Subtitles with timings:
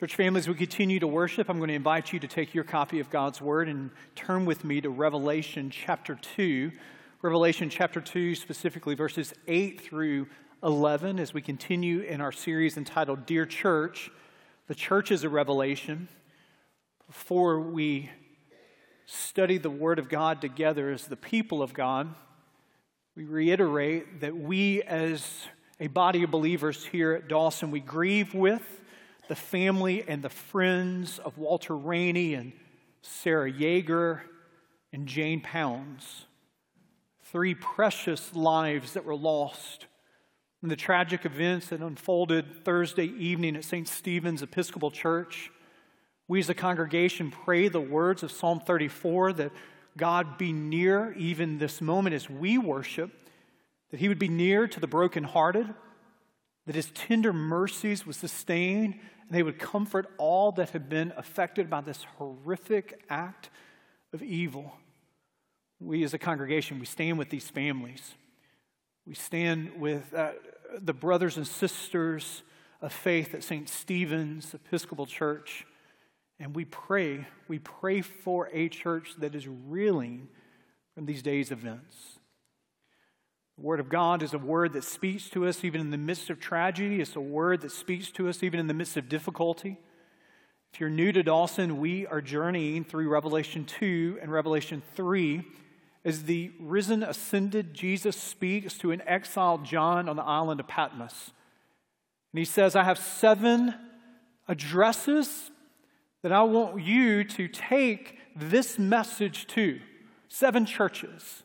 [0.00, 1.50] Church families, we continue to worship.
[1.50, 4.64] I'm going to invite you to take your copy of God's Word and turn with
[4.64, 6.72] me to Revelation chapter 2.
[7.20, 10.26] Revelation chapter 2, specifically verses 8 through
[10.62, 14.10] 11, as we continue in our series entitled Dear Church,
[14.68, 16.08] the Church is a Revelation.
[17.06, 18.08] Before we
[19.04, 22.08] study the Word of God together as the people of God,
[23.14, 25.46] we reiterate that we, as
[25.78, 28.79] a body of believers here at Dawson, we grieve with
[29.30, 32.52] the family and the friends of Walter Rainey and
[33.00, 34.22] Sarah Yeager
[34.92, 36.26] and Jane Pounds.
[37.22, 39.86] Three precious lives that were lost
[40.64, 43.86] in the tragic events that unfolded Thursday evening at St.
[43.86, 45.52] Stephen's Episcopal Church.
[46.26, 49.52] We as a congregation pray the words of Psalm 34 that
[49.96, 53.12] God be near even this moment as we worship,
[53.92, 55.72] that He would be near to the brokenhearted,
[56.70, 61.68] that His tender mercies would sustain and they would comfort all that have been affected
[61.68, 63.50] by this horrific act
[64.12, 64.76] of evil.
[65.80, 68.14] We as a congregation, we stand with these families.
[69.04, 70.30] We stand with uh,
[70.78, 72.44] the brothers and sisters
[72.80, 73.68] of faith at St.
[73.68, 75.66] Stephen's Episcopal Church.
[76.38, 80.28] And we pray, we pray for a church that is reeling
[80.94, 82.19] from these days' events.
[83.60, 86.30] The Word of God is a word that speaks to us even in the midst
[86.30, 87.02] of tragedy.
[87.02, 89.76] It's a word that speaks to us even in the midst of difficulty.
[90.72, 95.42] If you're new to Dawson, we are journeying through Revelation 2 and Revelation 3
[96.06, 101.32] as the risen, ascended Jesus speaks to an exiled John on the island of Patmos.
[102.32, 103.74] And he says, I have seven
[104.48, 105.50] addresses
[106.22, 109.80] that I want you to take this message to.
[110.28, 111.42] Seven churches.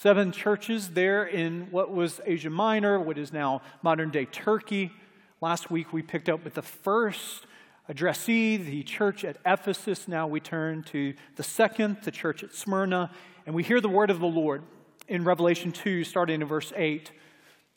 [0.00, 4.92] Seven churches there in what was Asia Minor, what is now modern day Turkey.
[5.40, 7.46] Last week we picked up with the first
[7.88, 10.06] addressee, the church at Ephesus.
[10.06, 13.10] Now we turn to the second, the church at Smyrna,
[13.44, 14.62] and we hear the word of the Lord
[15.08, 17.10] in Revelation 2, starting in verse 8.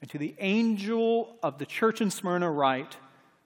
[0.02, 2.98] And to the angel of the church in Smyrna, write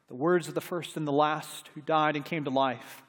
[0.09, 3.03] the words of the first and the last who died and came to life.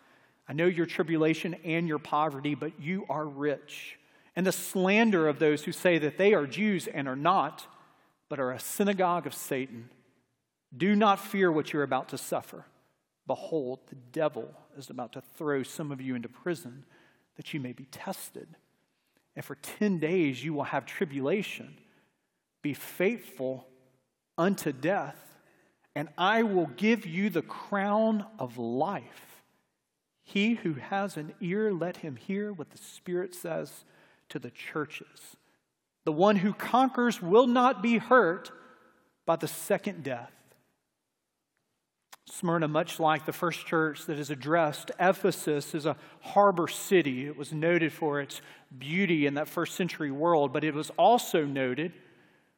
[0.48, 3.98] I know your tribulation and your poverty, but you are rich
[4.36, 7.66] and the slander of those who say that they are Jews and are not,
[8.28, 9.88] but are a synagogue of Satan.
[10.76, 12.66] Do not fear what you're about to suffer.
[13.26, 16.84] Behold, the devil is about to throw some of you into prison
[17.36, 18.48] that you may be tested.
[19.34, 21.76] And for 10 days you will have tribulation.
[22.62, 23.66] Be faithful
[24.36, 25.16] unto death,
[25.94, 29.42] and I will give you the crown of life.
[30.22, 33.84] He who has an ear, let him hear what the Spirit says
[34.30, 35.36] to the churches.
[36.04, 38.50] The one who conquers will not be hurt
[39.26, 40.30] by the second death.
[42.28, 47.26] Smyrna, much like the first church that is addressed, Ephesus is a harbor city.
[47.26, 48.40] It was noted for its
[48.76, 51.92] beauty in that first century world, but it was also noted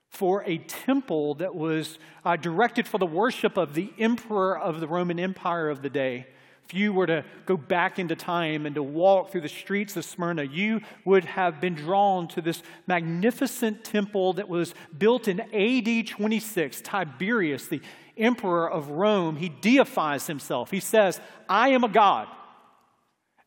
[0.08, 4.88] for a temple that was uh, directed for the worship of the emperor of the
[4.88, 6.26] Roman Empire of the day.
[6.68, 10.04] If you were to go back into time and to walk through the streets of
[10.04, 16.08] Smyrna, you would have been drawn to this magnificent temple that was built in AD
[16.08, 16.82] 26.
[16.82, 17.80] Tiberius, the
[18.18, 20.70] emperor of Rome, he deifies himself.
[20.70, 22.28] He says, I am a god.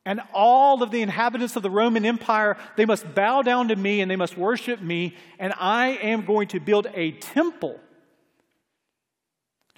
[0.03, 4.01] And all of the inhabitants of the Roman Empire, they must bow down to me
[4.01, 5.15] and they must worship me.
[5.37, 7.79] And I am going to build a temple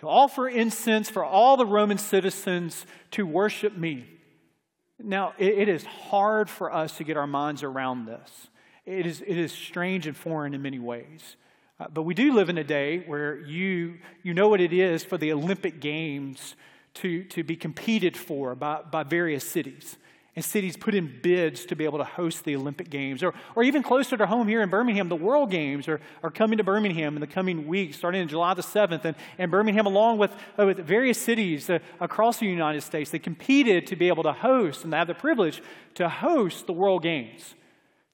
[0.03, 4.05] to offer incense for all the Roman citizens to worship me.
[5.01, 8.29] Now, it, is hard for us to get our minds around this.
[8.85, 11.37] It is, it is strange and foreign in many ways.
[11.79, 15.05] Uh, but we do live in a day where you, you know what it is
[15.05, 16.55] for the Olympic Games
[16.95, 19.95] to, to be competed for by, by various cities
[20.35, 23.21] and cities put in bids to be able to host the Olympic Games.
[23.21, 26.57] Or, or even closer to home here in Birmingham, the World Games are, are coming
[26.57, 29.05] to Birmingham in the coming weeks, starting in July the 7th.
[29.05, 33.19] And, and Birmingham, along with, uh, with various cities uh, across the United States, they
[33.19, 35.61] competed to be able to host and have the privilege
[35.95, 37.53] to host the World Games.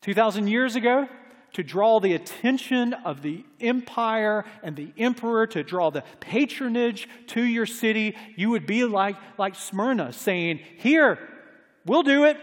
[0.02, 1.08] 2,000 years ago,
[1.54, 7.42] to draw the attention of the empire and the emperor, to draw the patronage to
[7.42, 11.18] your city, you would be like, like Smyrna saying, Here,
[11.86, 12.38] We'll do it.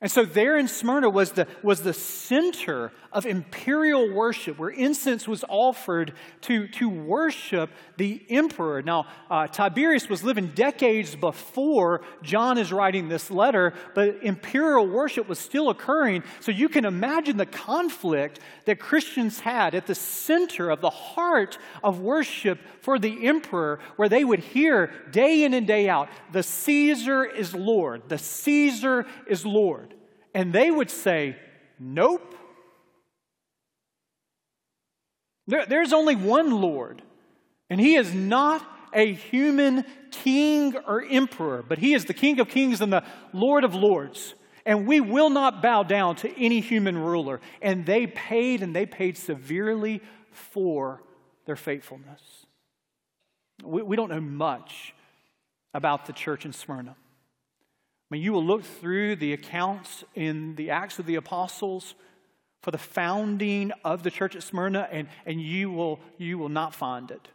[0.00, 5.28] And so there in Smyrna was the, was the center of imperial worship, where incense
[5.28, 8.82] was offered to, to worship the emperor.
[8.82, 15.28] Now, uh, Tiberius was living decades before John is writing this letter, but imperial worship
[15.28, 16.22] was still occurring.
[16.40, 21.58] So you can imagine the conflict that Christians had at the center of the heart
[21.84, 26.42] of worship for the emperor, where they would hear day in and day out, the
[26.42, 29.94] Caesar is Lord, the Caesar is Lord.
[30.34, 31.36] And they would say,
[31.78, 32.36] Nope.
[35.46, 37.02] There, there's only one Lord,
[37.68, 42.48] and He is not a human king or emperor, but He is the King of
[42.48, 44.34] kings and the Lord of lords.
[44.64, 47.40] And we will not bow down to any human ruler.
[47.60, 50.00] And they paid, and they paid severely
[50.30, 51.02] for
[51.46, 52.20] their faithfulness.
[53.64, 54.94] We, we don't know much
[55.74, 56.94] about the church in Smyrna.
[56.94, 61.94] I mean, you will look through the accounts in the Acts of the Apostles
[62.62, 66.74] for the founding of the church at Smyrna, and, and you, will, you will not
[66.74, 67.28] find it.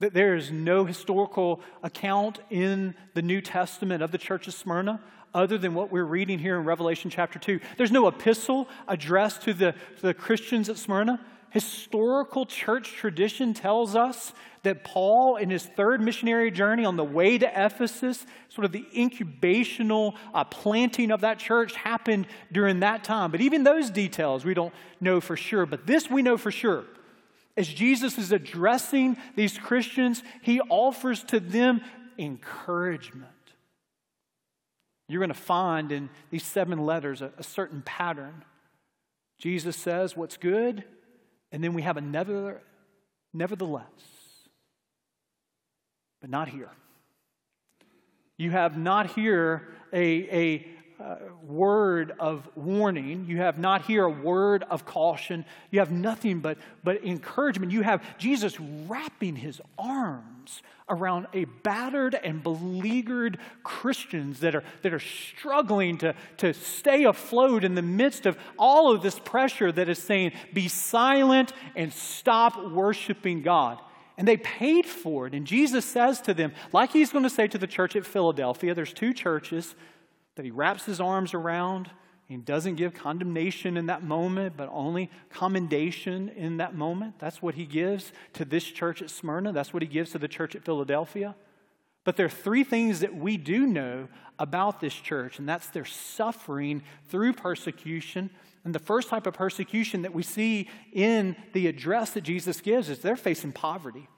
[0.00, 5.00] That there is no historical account in the New Testament of the church of Smyrna
[5.34, 7.60] other than what we're reading here in Revelation chapter 2.
[7.76, 11.20] There's no epistle addressed to the, to the Christians at Smyrna.
[11.52, 14.32] Historical church tradition tells us
[14.62, 18.86] that Paul, in his third missionary journey on the way to Ephesus, sort of the
[18.96, 23.30] incubational uh, planting of that church happened during that time.
[23.30, 25.66] But even those details we don't know for sure.
[25.66, 26.84] But this we know for sure.
[27.54, 31.82] As Jesus is addressing these Christians, he offers to them
[32.16, 33.28] encouragement.
[35.06, 38.42] You're going to find in these seven letters a, a certain pattern.
[39.36, 40.84] Jesus says, What's good?
[41.52, 42.62] And then we have a never,
[43.32, 43.84] nevertheless.
[46.20, 46.70] But not here.
[48.38, 50.66] You have not here a, a
[51.02, 53.24] uh, word of warning.
[53.26, 55.44] You have not here a word of caution.
[55.70, 57.72] You have nothing but, but encouragement.
[57.72, 64.92] You have Jesus wrapping his arms around a battered and beleaguered Christians that are, that
[64.92, 69.88] are struggling to, to stay afloat in the midst of all of this pressure that
[69.88, 73.78] is saying, be silent and stop worshiping God.
[74.18, 75.34] And they paid for it.
[75.34, 78.74] And Jesus says to them, like he's going to say to the church at Philadelphia,
[78.74, 79.74] there's two churches
[80.36, 81.90] that he wraps his arms around.
[82.26, 87.18] He doesn't give condemnation in that moment, but only commendation in that moment.
[87.18, 89.52] That's what he gives to this church at Smyrna.
[89.52, 91.34] That's what he gives to the church at Philadelphia.
[92.04, 94.08] But there are three things that we do know
[94.38, 98.30] about this church, and that's their suffering through persecution.
[98.64, 102.88] And the first type of persecution that we see in the address that Jesus gives
[102.88, 104.08] is they're facing poverty.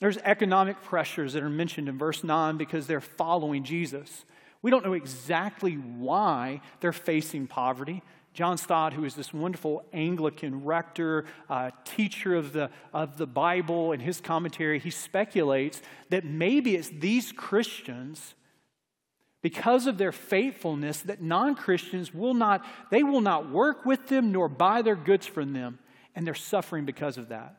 [0.00, 4.24] There's economic pressures that are mentioned in verse 9 because they're following Jesus.
[4.62, 8.02] We don't know exactly why they're facing poverty.
[8.34, 13.92] John Stott, who is this wonderful Anglican rector, uh, teacher of the, of the Bible,
[13.92, 18.34] in his commentary, he speculates that maybe it's these Christians,
[19.42, 24.32] because of their faithfulness, that non Christians will not, they will not work with them
[24.32, 25.78] nor buy their goods from them,
[26.14, 27.56] and they're suffering because of that.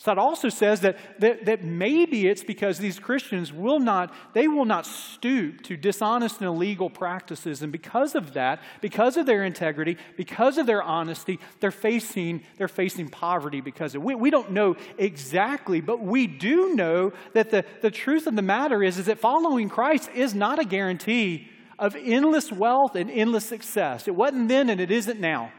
[0.00, 4.46] So it also says that, that, that maybe it's because these Christians will not, they
[4.46, 7.62] will not stoop to dishonest and illegal practices.
[7.62, 12.68] And because of that, because of their integrity, because of their honesty, they're facing, they're
[12.68, 14.04] facing poverty because of it.
[14.04, 18.42] We, we don't know exactly, but we do know that the, the truth of the
[18.42, 23.46] matter is, is that following Christ is not a guarantee of endless wealth and endless
[23.46, 24.06] success.
[24.06, 25.50] It wasn't then and it isn't now.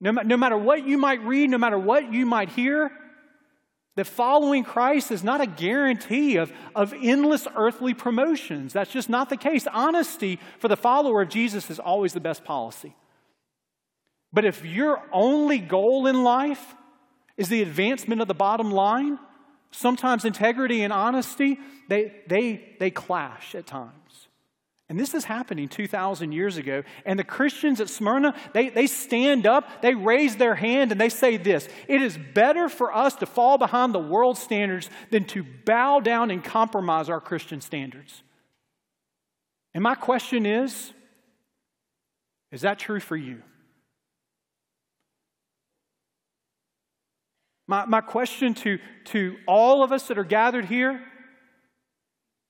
[0.00, 2.92] No, no matter what you might read, no matter what you might hear,
[3.96, 8.72] that following Christ is not a guarantee of, of endless earthly promotions.
[8.72, 9.66] That's just not the case.
[9.70, 12.94] Honesty for the follower of Jesus is always the best policy.
[14.32, 16.74] But if your only goal in life
[17.36, 19.18] is the advancement of the bottom line,
[19.70, 21.58] sometimes integrity and honesty,
[21.88, 24.28] they, they, they clash at times.
[24.92, 26.82] And this is happening 2,000 years ago.
[27.06, 31.08] And the Christians at Smyrna, they, they stand up, they raise their hand, and they
[31.08, 35.46] say this It is better for us to fall behind the world standards than to
[35.64, 38.22] bow down and compromise our Christian standards.
[39.72, 40.92] And my question is
[42.50, 43.40] Is that true for you?
[47.66, 51.00] My, my question to, to all of us that are gathered here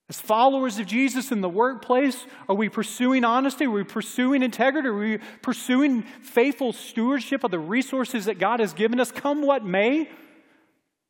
[0.08, 3.64] as followers of Jesus in the workplace, are we pursuing honesty?
[3.64, 4.88] Are we pursuing integrity?
[4.88, 9.64] Are we pursuing faithful stewardship of the resources that God has given us, come what
[9.64, 10.10] may?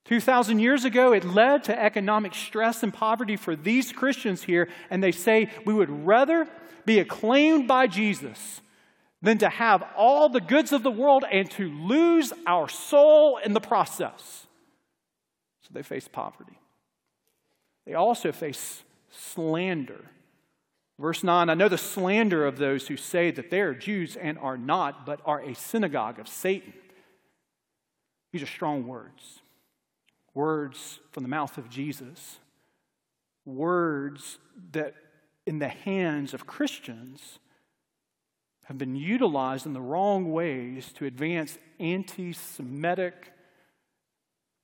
[0.05, 5.03] 2,000 years ago, it led to economic stress and poverty for these Christians here, and
[5.03, 6.49] they say we would rather
[6.85, 8.61] be acclaimed by Jesus
[9.23, 13.53] than to have all the goods of the world and to lose our soul in
[13.53, 14.47] the process.
[15.63, 16.59] So they face poverty.
[17.87, 20.11] They also face slander.
[20.99, 24.39] Verse 9 I know the slander of those who say that they are Jews and
[24.39, 26.73] are not, but are a synagogue of Satan.
[28.33, 29.41] These are strong words.
[30.35, 32.39] Words from the mouth of Jesus.
[33.45, 34.39] Words
[34.71, 34.95] that,
[35.47, 37.39] in the hands of Christians,
[38.67, 43.33] have been utilized in the wrong ways to advance anti Semitic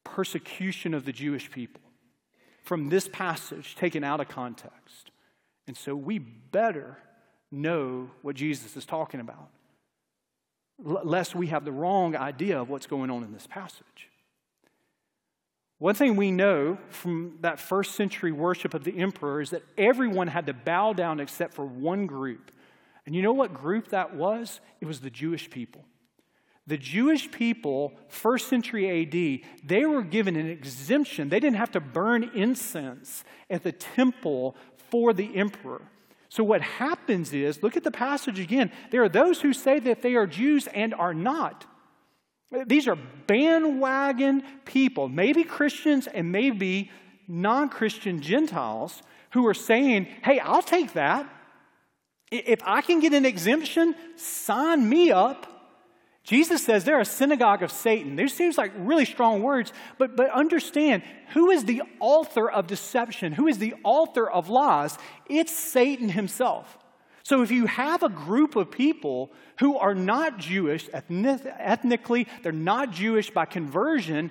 [0.04, 1.82] persecution of the Jewish people
[2.68, 5.10] from this passage taken out of context.
[5.66, 6.98] And so we better
[7.50, 9.48] know what Jesus is talking about,
[10.78, 14.10] lest we have the wrong idea of what's going on in this passage.
[15.78, 20.26] One thing we know from that first century worship of the emperor is that everyone
[20.28, 22.50] had to bow down except for one group.
[23.06, 24.60] And you know what group that was?
[24.82, 25.86] It was the Jewish people.
[26.68, 31.30] The Jewish people, first century AD, they were given an exemption.
[31.30, 34.54] They didn't have to burn incense at the temple
[34.90, 35.80] for the emperor.
[36.28, 38.70] So, what happens is, look at the passage again.
[38.90, 41.64] There are those who say that they are Jews and are not.
[42.66, 46.90] These are bandwagon people, maybe Christians and maybe
[47.26, 51.26] non Christian Gentiles, who are saying, hey, I'll take that.
[52.30, 55.57] If I can get an exemption, sign me up.
[56.24, 58.16] Jesus says they're a synagogue of Satan.
[58.16, 63.32] This seems like really strong words, but, but understand who is the author of deception?
[63.32, 64.98] Who is the author of lies?
[65.28, 66.76] It's Satan himself.
[67.22, 72.90] So if you have a group of people who are not Jewish ethnically, they're not
[72.90, 74.30] Jewish by conversion,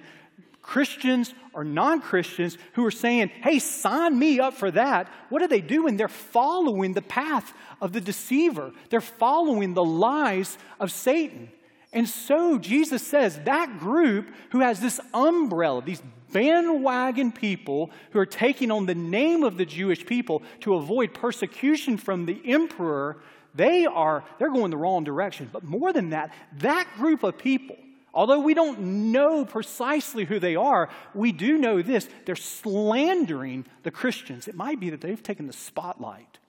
[0.68, 5.48] Christians or non Christians who are saying, hey, sign me up for that, what are
[5.48, 5.96] they doing?
[5.96, 11.50] They're following the path of the deceiver, they're following the lies of Satan.
[11.94, 16.02] And so Jesus says that group who has this umbrella, these
[16.32, 21.98] bandwagon people who are taking on the name of the Jewish people to avoid persecution
[21.98, 23.18] from the emperor,
[23.56, 25.50] they are they're going the wrong direction.
[25.52, 27.78] But more than that, that group of people,
[28.14, 33.92] although we don't know precisely who they are, we do know this, they're slandering the
[33.92, 34.48] Christians.
[34.48, 36.40] It might be that they've taken the spotlight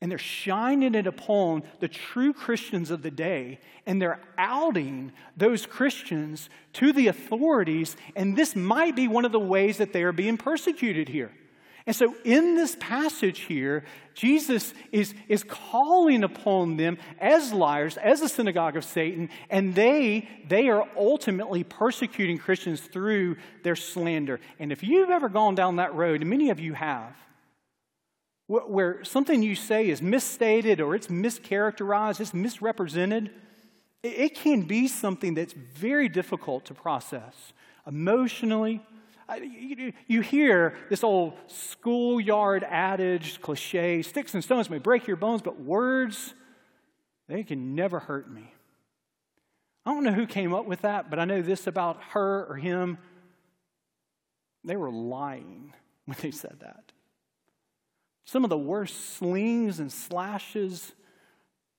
[0.00, 5.64] and they're shining it upon the true Christians of the day, and they're outing those
[5.64, 10.12] Christians to the authorities, and this might be one of the ways that they are
[10.12, 11.32] being persecuted here.
[11.86, 18.22] And so, in this passage here, Jesus is, is calling upon them as liars, as
[18.22, 24.40] a synagogue of Satan, and they, they are ultimately persecuting Christians through their slander.
[24.58, 27.14] And if you've ever gone down that road, and many of you have,
[28.48, 33.30] where something you say is misstated or it's mischaracterized, it's misrepresented,
[34.02, 37.52] it can be something that's very difficult to process
[37.86, 38.80] emotionally.
[40.06, 45.60] You hear this old schoolyard adage, cliche sticks and stones may break your bones, but
[45.60, 46.34] words,
[47.28, 48.52] they can never hurt me.
[49.84, 52.54] I don't know who came up with that, but I know this about her or
[52.56, 52.98] him.
[54.62, 55.72] They were lying
[56.04, 56.92] when they said that.
[58.26, 60.92] Some of the worst slings and slashes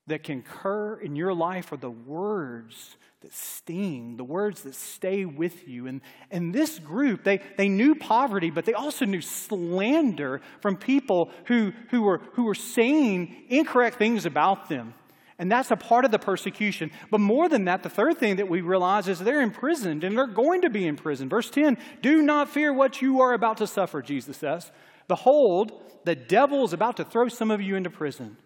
[0.08, 5.26] that can occur in your life are the words that sting, the words that stay
[5.26, 5.88] with you.
[5.88, 6.00] And,
[6.32, 11.74] and this group, they, they knew poverty, but they also knew slander from people who,
[11.90, 14.94] who, were, who were saying incorrect things about them.
[15.40, 16.92] And that's a part of the persecution.
[17.12, 20.28] But more than that, the third thing that we realize is they're imprisoned and they're
[20.28, 21.30] going to be imprisoned.
[21.30, 24.72] Verse 10 Do not fear what you are about to suffer, Jesus says.
[25.08, 25.72] Behold,
[26.06, 28.38] the devil is about to throw some of you into prison.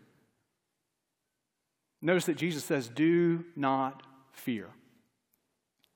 [2.02, 4.68] Notice that Jesus says, Do not fear.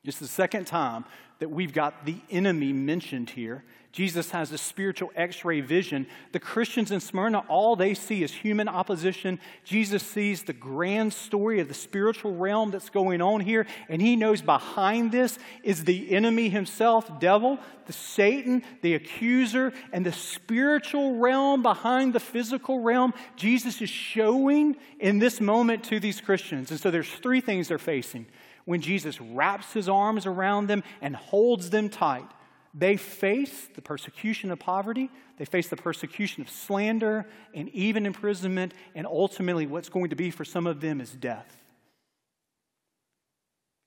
[0.04, 1.06] It's the second time
[1.40, 3.64] that we've got the enemy mentioned here.
[3.96, 6.06] Jesus has a spiritual x ray vision.
[6.34, 9.40] The Christians in Smyrna, all they see is human opposition.
[9.64, 14.18] Jesus sees the grand story of the spiritual realm that's going on here, and he
[14.18, 21.16] knows behind this is the enemy himself, devil, the Satan, the accuser, and the spiritual
[21.16, 23.14] realm behind the physical realm.
[23.38, 26.70] Jesus is showing in this moment to these Christians.
[26.70, 28.26] And so there's three things they're facing
[28.66, 32.30] when Jesus wraps his arms around them and holds them tight.
[32.74, 38.74] They face the persecution of poverty, they face the persecution of slander and even imprisonment,
[38.94, 41.58] and ultimately, what's going to be for some of them is death.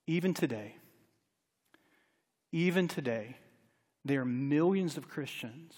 [0.07, 0.77] Even today,
[2.51, 3.37] even today,
[4.05, 5.75] there are millions of Christians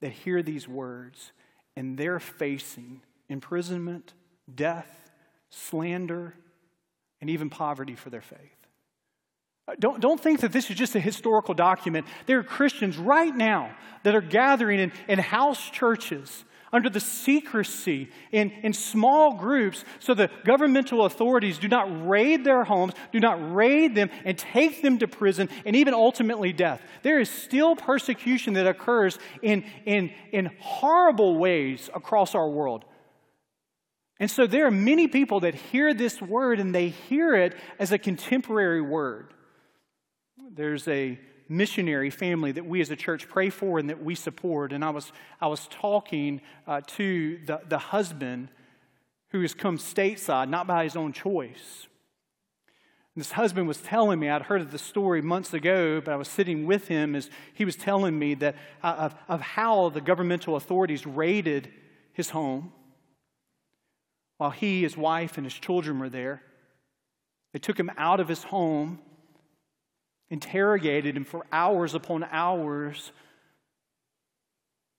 [0.00, 1.32] that hear these words
[1.76, 4.14] and they're facing imprisonment,
[4.52, 5.10] death,
[5.50, 6.34] slander,
[7.24, 8.38] and even poverty for their faith.
[9.66, 12.06] Uh, don't, don't think that this is just a historical document.
[12.26, 18.10] There are Christians right now that are gathering in, in house churches under the secrecy
[18.30, 23.54] in, in small groups so the governmental authorities do not raid their homes, do not
[23.54, 26.82] raid them and take them to prison and even ultimately death.
[27.02, 32.84] There is still persecution that occurs in, in, in horrible ways across our world.
[34.20, 37.90] And so there are many people that hear this word and they hear it as
[37.90, 39.34] a contemporary word.
[40.52, 41.18] There's a
[41.48, 44.72] missionary family that we as a church pray for and that we support.
[44.72, 48.48] And I was, I was talking uh, to the, the husband
[49.30, 51.88] who has come stateside, not by his own choice.
[53.16, 56.28] This husband was telling me, I'd heard of the story months ago, but I was
[56.28, 60.56] sitting with him as he was telling me that, uh, of, of how the governmental
[60.56, 61.68] authorities raided
[62.12, 62.72] his home
[64.44, 66.42] while he, his wife, and his children were there.
[67.54, 68.98] They took him out of his home
[70.30, 73.12] interrogated him for hours upon hours.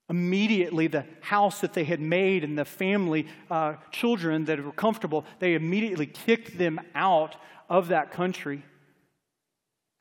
[0.09, 5.25] Immediately, the house that they had made and the family, uh, children that were comfortable,
[5.39, 7.35] they immediately kicked them out
[7.69, 8.63] of that country.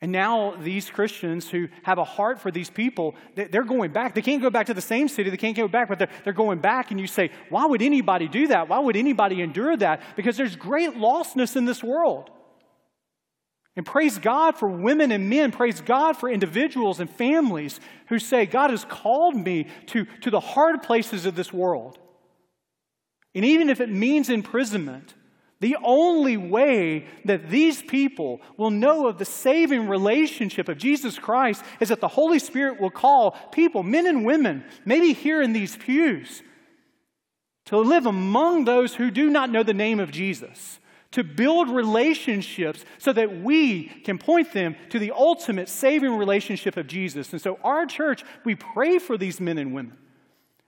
[0.05, 4.15] And now, these Christians who have a heart for these people, they're going back.
[4.15, 6.35] They can't go back to the same city, they can't go back, but they're, they're
[6.35, 6.91] going back.
[6.91, 8.69] And you say, why would anybody do that?
[8.69, 10.03] Why would anybody endure that?
[10.15, 12.29] Because there's great lostness in this world.
[13.77, 15.53] And praise God for women and men.
[15.53, 20.39] Praise God for individuals and families who say, God has called me to, to the
[20.39, 21.99] hard places of this world.
[23.35, 25.15] And even if it means imprisonment,
[25.65, 31.65] the only way that these people will know of the saving relationship of Jesus Christ
[31.81, 35.75] is that the Holy Spirit will call people, men and women, maybe here in these
[35.75, 36.43] pews,
[37.65, 40.81] to live among those who do not know the name of Jesus
[41.13, 46.89] to build relationships so that we can point them to the ultimate saving relationship of
[46.89, 47.33] Jesus.
[47.33, 49.97] And so, our church, we pray for these men and women,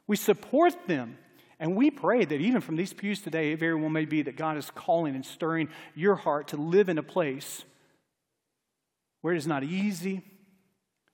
[0.07, 1.19] we support them.
[1.59, 4.37] And we pray that even from these pews today, it very well may be that
[4.37, 7.65] God is calling and stirring your heart to live in a place
[9.23, 10.23] where it is not easy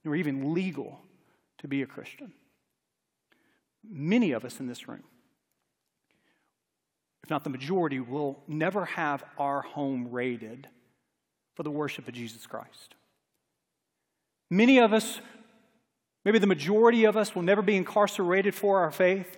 [0.04, 0.98] nor even legal
[1.58, 2.32] to be a Christian.
[3.88, 5.04] Many of us in this room
[7.22, 10.68] if not the majority, will never have our home raided
[11.54, 12.94] for the worship of Jesus Christ.
[14.50, 15.20] Many of us,
[16.24, 19.36] maybe the majority of us, will never be incarcerated for our faith.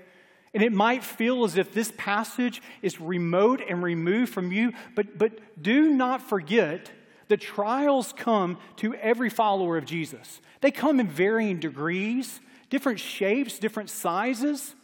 [0.54, 5.18] And it might feel as if this passage is remote and removed from you, but,
[5.18, 6.90] but do not forget
[7.28, 10.40] the trials come to every follower of Jesus.
[10.60, 12.40] They come in varying degrees,
[12.70, 14.76] different shapes, different sizes.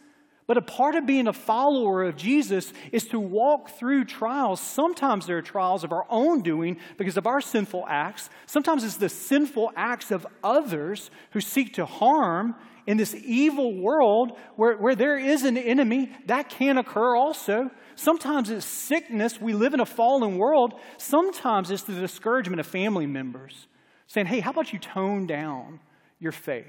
[0.47, 4.59] But a part of being a follower of Jesus is to walk through trials.
[4.59, 8.29] Sometimes there are trials of our own doing because of our sinful acts.
[8.47, 12.55] Sometimes it's the sinful acts of others who seek to harm
[12.87, 16.11] in this evil world where, where there is an enemy.
[16.25, 17.71] That can occur also.
[17.95, 19.39] Sometimes it's sickness.
[19.39, 20.73] We live in a fallen world.
[20.97, 23.67] Sometimes it's the discouragement of family members
[24.07, 25.79] saying, hey, how about you tone down
[26.19, 26.65] your faith?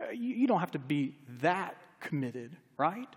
[0.00, 3.08] Uh, you don't have to be that committed, right?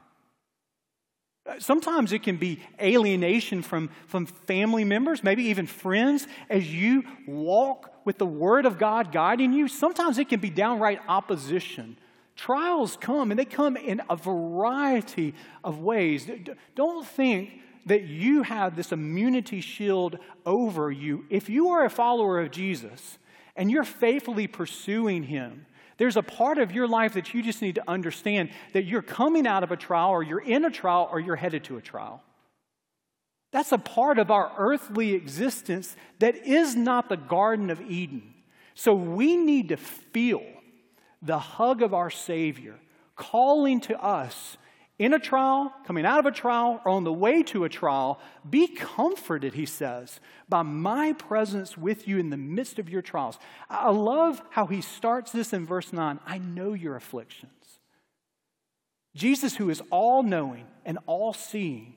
[1.47, 7.03] Uh, sometimes it can be alienation from, from family members, maybe even friends, as you
[7.27, 9.67] walk with the Word of God guiding you.
[9.67, 11.97] Sometimes it can be downright opposition.
[12.37, 16.25] Trials come, and they come in a variety of ways.
[16.73, 21.25] Don't think that you have this immunity shield over you.
[21.29, 23.17] If you are a follower of Jesus
[23.57, 25.65] and you're faithfully pursuing Him,
[25.97, 29.45] there's a part of your life that you just need to understand that you're coming
[29.45, 32.23] out of a trial, or you're in a trial, or you're headed to a trial.
[33.51, 38.33] That's a part of our earthly existence that is not the Garden of Eden.
[38.75, 40.43] So we need to feel
[41.21, 42.75] the hug of our Savior
[43.15, 44.57] calling to us
[44.99, 48.19] in a trial, coming out of a trial, or on the way to a trial,
[48.49, 53.37] be comforted, he says, by my presence with you in the midst of your trials.
[53.69, 57.51] I love how he starts this in verse 9 I know your afflictions.
[59.15, 61.93] Jesus, who is all knowing and all seeing,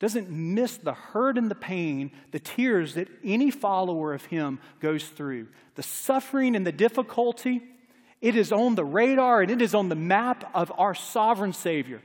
[0.00, 5.06] doesn't miss the hurt and the pain, the tears that any follower of him goes
[5.06, 7.62] through, the suffering and the difficulty.
[8.22, 12.00] It is on the radar and it is on the map of our sovereign Savior.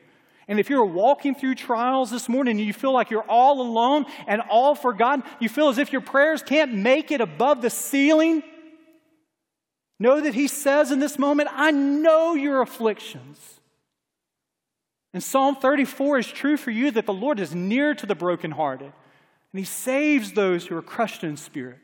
[0.47, 4.05] And if you're walking through trials this morning and you feel like you're all alone
[4.27, 8.43] and all forgotten, you feel as if your prayers can't make it above the ceiling,
[9.99, 13.59] know that He says in this moment, I know your afflictions.
[15.15, 18.87] And Psalm 34 is true for you that the Lord is near to the brokenhearted,
[18.87, 21.79] and he saves those who are crushed in spirit.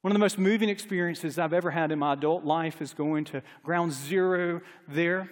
[0.00, 3.26] One of the most moving experiences I've ever had in my adult life is going
[3.26, 5.28] to ground zero there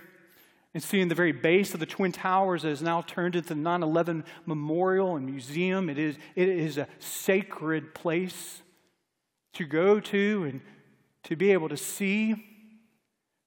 [0.75, 3.55] and seeing the very base of the Twin Towers that is now turned into the
[3.55, 5.89] 9 11 Memorial and Museum.
[5.89, 8.61] It is, it is a sacred place
[9.55, 10.61] to go to and
[11.23, 12.54] to be able to see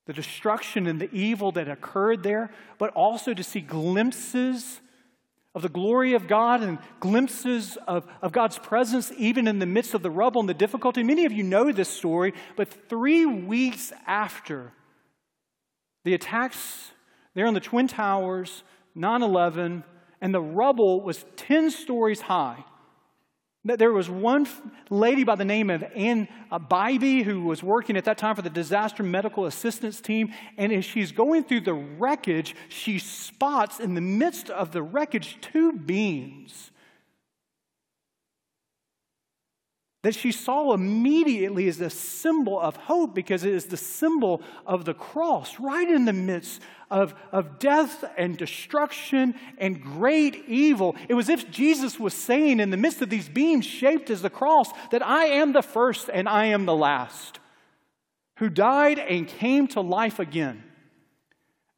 [0.08, 4.80] the destruction and the evil that occurred there, but also to see glimpses
[5.54, 9.93] of the glory of God and glimpses of, of God's presence even in the midst
[9.93, 11.04] of the rubble and the difficulty.
[11.04, 14.72] Many of you know this story, but three weeks after
[16.06, 16.91] the attacks
[17.34, 18.63] there on the Twin Towers,
[18.96, 19.84] 9 11,
[20.22, 22.63] and the rubble was 10 stories high.
[23.75, 24.47] There was one
[24.89, 28.41] lady by the name of Ann uh, Bybee who was working at that time for
[28.41, 30.34] the disaster medical assistance team.
[30.58, 35.38] And as she's going through the wreckage, she spots in the midst of the wreckage
[35.41, 36.71] two beams
[40.08, 44.86] that she saw immediately as a symbol of hope because it is the symbol of
[44.86, 50.96] the cross right in the midst of, of death and destruction and great evil.
[51.10, 54.30] It was if Jesus was saying in the midst of these beams shaped as the
[54.30, 57.39] cross that I am the first and I am the last,
[58.38, 60.63] who died and came to life again.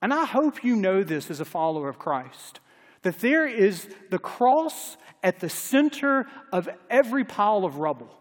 [0.04, 2.60] And I hope you know this as a follower of Christ
[3.02, 8.19] that there is the cross at the center of every pile of rubble.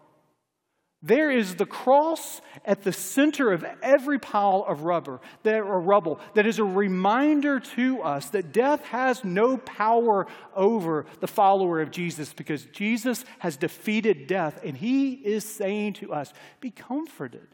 [1.01, 6.19] There is the cross at the center of every pile of rubber, that, or rubble
[6.33, 11.91] that is a reminder to us that death has no power over the follower of
[11.91, 14.59] Jesus because Jesus has defeated death.
[14.61, 17.47] And he is saying to us, Be comforted.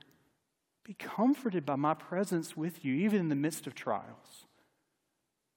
[0.84, 4.45] Be comforted by my presence with you, even in the midst of trials.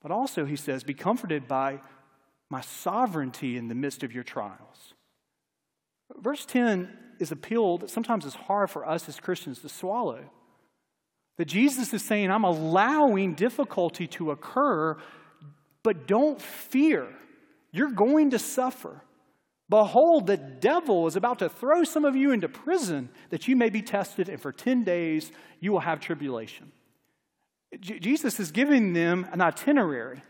[0.02, 1.80] But also, he says, Be comforted by
[2.50, 4.92] my sovereignty in the midst of your trials.
[6.20, 10.24] Verse 10 is appeal that sometimes is hard for us as Christians to swallow.
[11.36, 14.96] That Jesus is saying, I'm allowing difficulty to occur,
[15.82, 17.08] but don't fear.
[17.70, 19.02] You're going to suffer.
[19.68, 23.68] Behold, the devil is about to throw some of you into prison that you may
[23.68, 26.72] be tested, and for 10 days you will have tribulation.
[27.78, 30.22] J- Jesus is giving them an itinerary.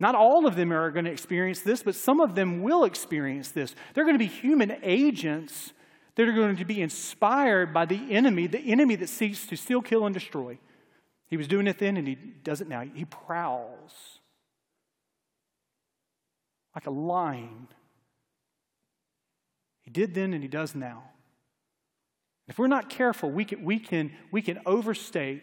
[0.00, 3.52] Not all of them are going to experience this, but some of them will experience
[3.52, 3.74] this.
[3.94, 5.72] They're going to be human agents
[6.16, 9.82] that are going to be inspired by the enemy, the enemy that seeks to steal,
[9.82, 10.58] kill, and destroy.
[11.28, 12.82] He was doing it then and he does it now.
[12.82, 13.92] He prowls
[16.74, 17.68] like a lion.
[19.82, 21.04] He did then and he does now.
[22.48, 25.42] If we're not careful, we can, we can, we can overstate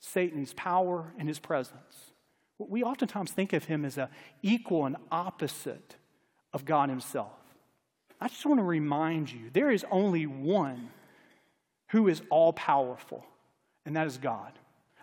[0.00, 2.12] Satan's power and his presence.
[2.58, 4.08] We oftentimes think of him as an
[4.42, 5.96] equal and opposite
[6.52, 7.41] of God himself.
[8.22, 10.90] I just want to remind you there is only one
[11.88, 13.26] who is all powerful,
[13.84, 14.52] and that is God.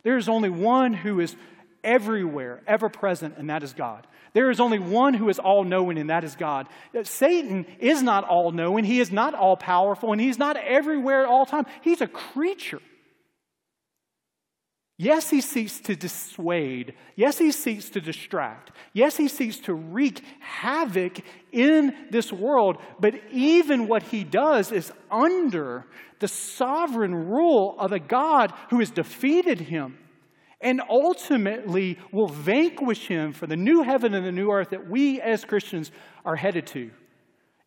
[0.03, 1.35] There is only one who is
[1.83, 4.07] everywhere, ever present, and that is God.
[4.31, 6.67] There is only one who is all knowing, and that is God.
[7.03, 11.27] Satan is not all knowing, he is not all powerful, and he's not everywhere at
[11.27, 11.65] all time.
[11.81, 12.81] He's a creature.
[15.01, 16.93] Yes, he seeks to dissuade.
[17.15, 18.71] Yes, he seeks to distract.
[18.91, 21.21] Yes, he seeks to wreak havoc
[21.53, 22.79] in this world.
[22.99, 25.85] But even what he does is under
[26.19, 29.97] the sovereign rule of a God who has defeated him
[30.59, 35.21] and ultimately will vanquish him for the new heaven and the new earth that we
[35.21, 35.93] as Christians
[36.25, 36.91] are headed to.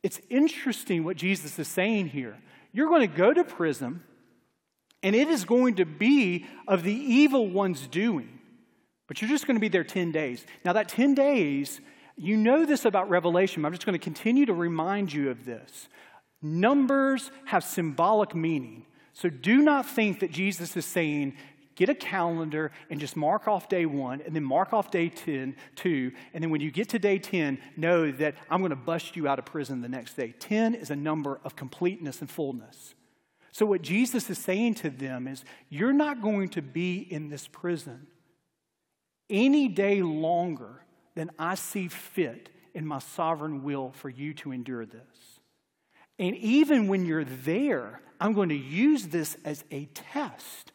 [0.02, 2.36] It's interesting what Jesus is saying here.
[2.72, 4.02] You're going to go to prison
[5.02, 8.38] and it is going to be of the evil one's doing.
[9.08, 10.46] But you're just going to be there 10 days.
[10.64, 11.80] Now, that 10 days,
[12.16, 13.64] you know this about Revelation.
[13.64, 15.88] I'm just going to continue to remind you of this.
[16.40, 18.86] Numbers have symbolic meaning.
[19.12, 21.36] So do not think that Jesus is saying,
[21.74, 25.56] get a calendar and just mark off day one and then mark off day 10,
[25.74, 29.16] two, and then when you get to day 10, know that I'm going to bust
[29.16, 30.34] you out of prison the next day.
[30.38, 32.94] 10 is a number of completeness and fullness.
[33.52, 37.46] So, what Jesus is saying to them is, You're not going to be in this
[37.46, 38.06] prison
[39.30, 40.84] any day longer
[41.14, 45.40] than I see fit in my sovereign will for you to endure this.
[46.18, 50.72] And even when you're there, I'm going to use this as a test.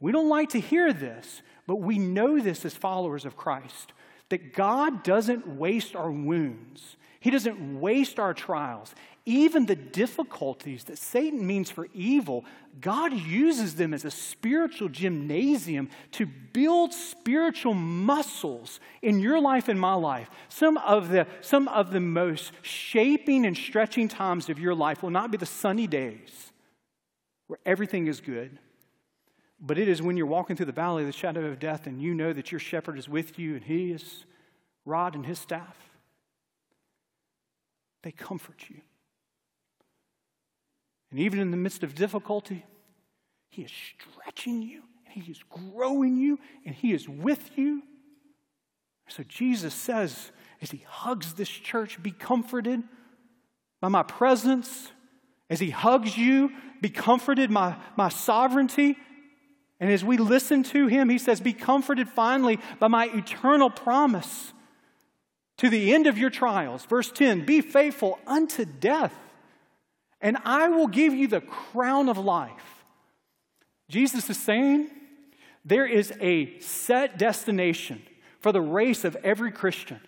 [0.00, 3.92] We don't like to hear this, but we know this as followers of Christ
[4.28, 8.94] that God doesn't waste our wounds, He doesn't waste our trials.
[9.26, 12.44] Even the difficulties that Satan means for evil,
[12.78, 19.80] God uses them as a spiritual gymnasium to build spiritual muscles in your life and
[19.80, 20.28] my life.
[20.50, 25.10] Some of the, some of the most shaping and stretching times of your life will
[25.10, 26.52] not be the sunny days
[27.46, 28.58] where everything is good,
[29.58, 32.02] but it is when you're walking through the valley of the shadow of death and
[32.02, 34.26] you know that your shepherd is with you and he is
[34.84, 35.78] rod and his staff.
[38.02, 38.82] They comfort you.
[41.14, 42.66] And even in the midst of difficulty,
[43.48, 47.84] he is stretching you, and he is growing you, and he is with you.
[49.06, 52.82] So Jesus says, as he hugs this church, be comforted
[53.80, 54.90] by my presence.
[55.48, 56.50] As he hugs you,
[56.80, 58.96] be comforted by my sovereignty.
[59.78, 64.52] And as we listen to him, he says, Be comforted finally by my eternal promise
[65.58, 66.84] to the end of your trials.
[66.86, 69.14] Verse 10 Be faithful unto death,
[70.24, 72.84] and I will give you the crown of life.
[73.90, 74.88] Jesus is saying
[75.66, 78.02] there is a set destination
[78.40, 80.00] for the race of every Christian,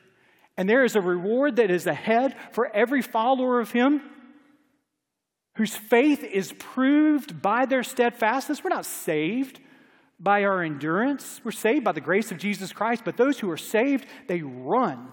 [0.56, 4.00] and there is a reward that is ahead for every follower of Him
[5.56, 8.64] whose faith is proved by their steadfastness.
[8.64, 9.60] We're not saved
[10.18, 13.58] by our endurance, we're saved by the grace of Jesus Christ, but those who are
[13.58, 15.12] saved, they run.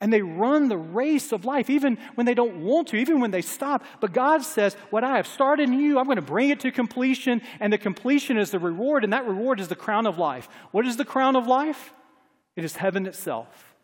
[0.00, 3.30] And they run the race of life, even when they don't want to, even when
[3.30, 3.82] they stop.
[4.00, 6.70] But God says, What I have started in you, I'm going to bring it to
[6.70, 10.48] completion, and the completion is the reward, and that reward is the crown of life.
[10.70, 11.94] What is the crown of life?
[12.56, 13.76] It is heaven itself.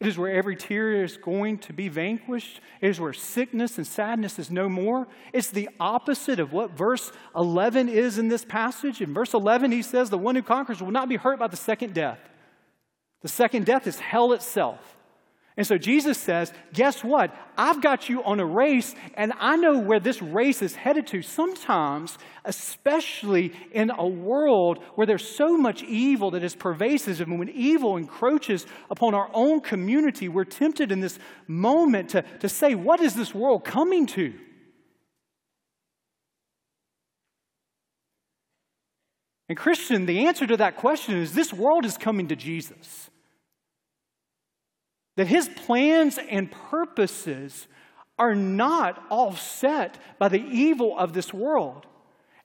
[0.00, 2.60] It is where every tear is going to be vanquished.
[2.80, 5.06] It is where sickness and sadness is no more.
[5.32, 9.00] It's the opposite of what verse 11 is in this passage.
[9.00, 11.56] In verse 11, he says, The one who conquers will not be hurt by the
[11.56, 12.18] second death.
[13.22, 14.94] The second death is hell itself.
[15.56, 17.34] And so Jesus says, Guess what?
[17.56, 21.22] I've got you on a race, and I know where this race is headed to.
[21.22, 27.48] Sometimes, especially in a world where there's so much evil that is pervasive, and when
[27.50, 33.00] evil encroaches upon our own community, we're tempted in this moment to, to say, What
[33.00, 34.34] is this world coming to?
[39.48, 43.10] And, Christian, the answer to that question is this world is coming to Jesus.
[45.16, 47.66] That his plans and purposes
[48.18, 51.86] are not offset by the evil of this world.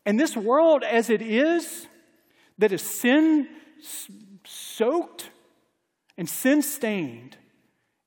[0.05, 1.87] And this world, as it is,
[2.57, 3.47] that is sin
[4.43, 5.29] soaked
[6.17, 7.37] and sin stained,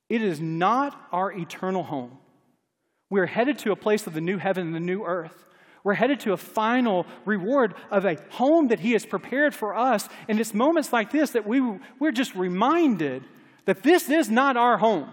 [0.08, 2.18] it is not our eternal home.
[3.08, 5.44] We're headed to a place of the new heaven and the new earth.
[5.84, 10.08] We're headed to a final reward of a home that He has prepared for us.
[10.28, 11.60] And it's moments like this that we,
[11.98, 13.24] we're just reminded
[13.64, 15.10] that this is not our home.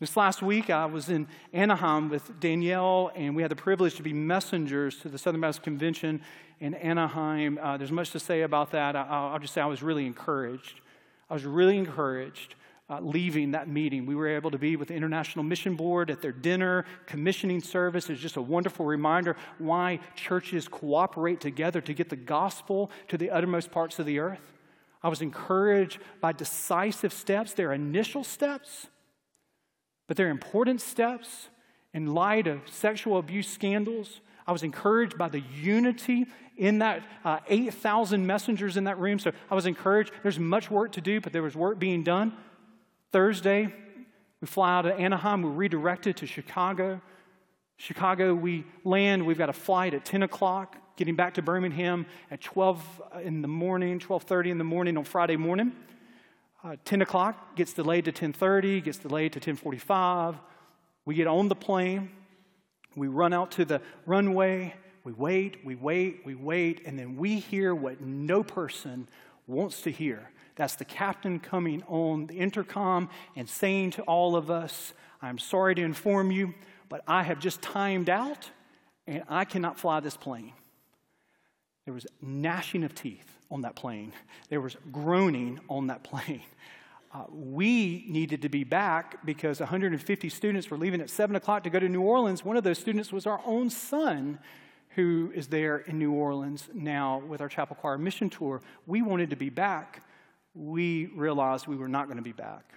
[0.00, 4.02] This last week, I was in Anaheim with Danielle, and we had the privilege to
[4.02, 6.20] be messengers to the Southern Baptist Convention
[6.60, 7.58] in Anaheim.
[7.60, 8.94] Uh, there's much to say about that.
[8.94, 10.80] I, will just say I was really encouraged.
[11.28, 12.54] I was really encouraged
[12.90, 14.06] uh, leaving that meeting.
[14.06, 18.08] We were able to be with the International Mission Board at their dinner, commissioning service.
[18.08, 23.30] It's just a wonderful reminder why churches cooperate together to get the gospel to the
[23.30, 24.57] uttermost parts of the earth.
[25.02, 27.52] I was encouraged by decisive steps.
[27.52, 28.88] They're initial steps,
[30.06, 31.48] but they're important steps
[31.94, 34.20] in light of sexual abuse scandals.
[34.46, 39.18] I was encouraged by the unity in that uh, 8,000 messengers in that room.
[39.18, 40.12] So I was encouraged.
[40.22, 42.32] There's much work to do, but there was work being done.
[43.12, 43.72] Thursday,
[44.40, 45.42] we fly out of Anaheim.
[45.42, 47.00] We're redirected to Chicago.
[47.78, 49.24] Chicago, we land.
[49.24, 53.46] We've got a flight at 10 o'clock getting back to Birmingham at 12 in the
[53.46, 55.70] morning, 12.30 in the morning on Friday morning.
[56.64, 60.34] Uh, 10 o'clock gets delayed to 10.30, gets delayed to 10.45.
[61.04, 62.10] We get on the plane.
[62.96, 64.74] We run out to the runway.
[65.04, 69.06] We wait, we wait, we wait, and then we hear what no person
[69.46, 70.30] wants to hear.
[70.56, 75.76] That's the captain coming on the intercom and saying to all of us, I'm sorry
[75.76, 76.54] to inform you,
[76.88, 78.50] but I have just timed out
[79.06, 80.52] and I cannot fly this plane.
[81.84, 84.12] There was gnashing of teeth on that plane,
[84.50, 86.42] there was groaning on that plane.
[87.10, 91.70] Uh, we needed to be back because 150 students were leaving at 7 o'clock to
[91.70, 92.44] go to New Orleans.
[92.44, 94.38] One of those students was our own son,
[94.90, 98.60] who is there in New Orleans now with our chapel choir mission tour.
[98.86, 100.02] We wanted to be back.
[100.54, 102.74] We realized we were not going to be back.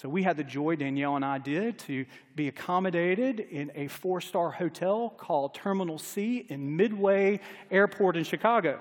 [0.00, 4.22] So we had the joy, Danielle and I did, to be accommodated in a four
[4.22, 8.80] star hotel called Terminal C in Midway Airport in Chicago.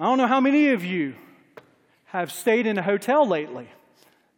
[0.00, 1.14] I don't know how many of you
[2.06, 3.68] have stayed in a hotel lately,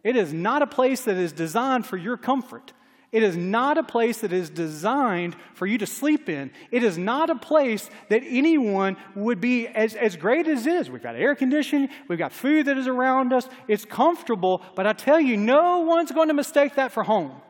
[0.05, 2.75] It is not a place that is designed for your comfort.
[3.13, 6.51] It is not a place that is designed for you to sleep in.
[6.71, 10.91] It is not a place that anyone would be as, as great as it is.
[10.91, 13.47] We've got air conditioning, we've got food that is around us.
[13.69, 17.41] It's comfortable, but I tell you, no one's going to mistake that for home.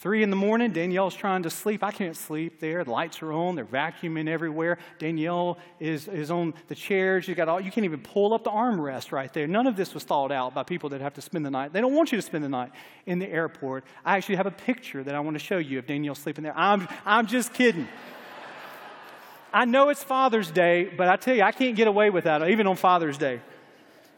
[0.00, 1.84] Three in the morning, Danielle's trying to sleep.
[1.84, 2.84] I can't sleep there.
[2.84, 3.54] The lights are on.
[3.54, 4.78] They're vacuuming everywhere.
[4.98, 7.28] Danielle is, is on the chairs.
[7.28, 9.46] You got all, you can't even pull up the armrest right there.
[9.46, 11.74] None of this was thought out by people that have to spend the night.
[11.74, 12.72] They don't want you to spend the night
[13.04, 13.84] in the airport.
[14.02, 16.56] I actually have a picture that I want to show you of Danielle sleeping there.
[16.56, 17.86] I'm, I'm just kidding.
[19.52, 22.48] I know it's Father's Day, but I tell you, I can't get away with that,
[22.48, 23.42] even on Father's Day.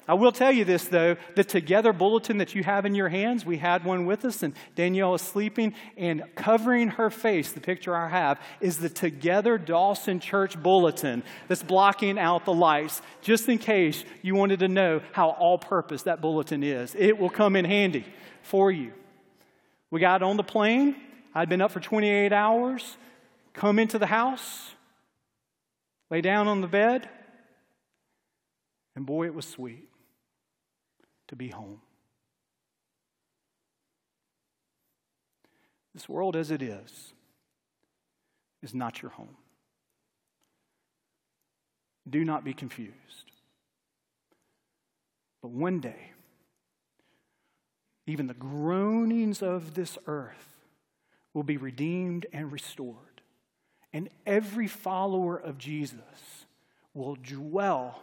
[0.09, 3.47] I will tell you this, though the Together bulletin that you have in your hands,
[3.47, 7.95] we had one with us, and Danielle is sleeping, and covering her face, the picture
[7.95, 13.59] I have, is the Together Dawson Church bulletin that's blocking out the lights, just in
[13.59, 16.97] case you wanted to know how all purpose that bulletin is.
[16.99, 18.05] It will come in handy
[18.43, 18.93] for you.
[19.91, 20.97] We got on the plane.
[21.33, 22.97] I'd been up for 28 hours,
[23.55, 24.73] come into the house,
[26.11, 27.09] lay down on the bed,
[28.97, 29.89] and boy, it was sweet
[31.33, 31.81] to be home.
[35.95, 37.15] This world as it is
[38.63, 39.37] is not your home.
[42.09, 42.93] Do not be confused.
[45.41, 46.13] But one day,
[48.07, 50.59] even the groanings of this earth
[51.33, 53.23] will be redeemed and restored.
[53.91, 56.45] And every follower of Jesus
[56.93, 58.03] will dwell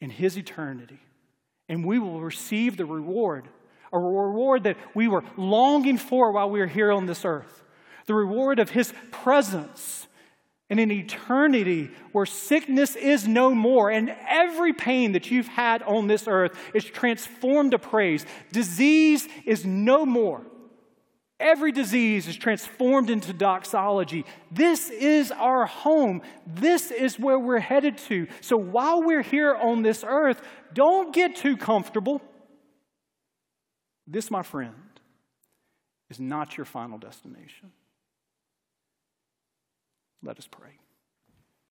[0.00, 0.98] in his eternity
[1.68, 3.48] and we will receive the reward,
[3.92, 7.62] a reward that we were longing for while we were here on this earth.
[8.06, 10.06] The reward of His presence
[10.70, 16.06] in an eternity where sickness is no more and every pain that you've had on
[16.06, 18.24] this earth is transformed to praise.
[18.50, 20.42] Disease is no more.
[21.44, 24.24] Every disease is transformed into doxology.
[24.50, 26.22] This is our home.
[26.46, 28.28] This is where we're headed to.
[28.40, 30.40] So while we're here on this earth,
[30.72, 32.22] don't get too comfortable.
[34.06, 34.74] This, my friend,
[36.08, 37.72] is not your final destination.
[40.22, 40.78] Let us pray.